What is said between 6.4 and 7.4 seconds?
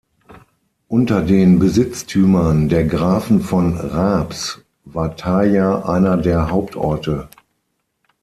Hauptorte.